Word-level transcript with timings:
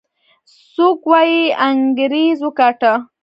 څوک 0.73 0.99
وايي 1.11 1.41
انګريز 1.67 2.37
وګاټه. 2.43 2.93